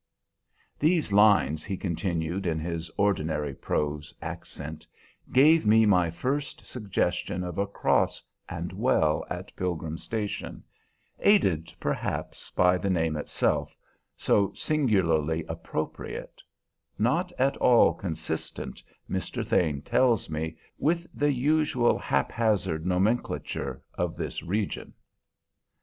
"These 0.79 1.13
lines," 1.13 1.63
he 1.63 1.77
continued 1.77 2.47
in 2.47 2.57
his 2.57 2.89
ordinary 2.97 3.53
prose 3.53 4.11
accent, 4.19 4.87
"gave 5.31 5.63
me 5.67 5.85
my 5.85 6.09
first 6.09 6.65
suggestion 6.65 7.43
of 7.43 7.59
a 7.59 7.67
cross 7.67 8.23
and 8.49 8.73
well 8.73 9.23
at 9.29 9.55
Pilgrim 9.55 9.99
Station, 9.99 10.63
aided, 11.19 11.71
perhaps, 11.79 12.49
by 12.49 12.79
the 12.79 12.89
name 12.89 13.15
itself, 13.15 13.77
so 14.17 14.51
singularly 14.55 15.45
appropriate; 15.47 16.41
not 16.97 17.31
at 17.37 17.55
all 17.57 17.93
consistent, 17.93 18.81
Mr. 19.07 19.45
Thane 19.45 19.83
tells 19.83 20.31
me, 20.31 20.57
with 20.79 21.05
the 21.13 21.31
usual 21.31 21.99
haphazard 21.99 22.87
nomenclature 22.87 23.83
of 23.93 24.15
this 24.15 24.41
region. 24.41 24.95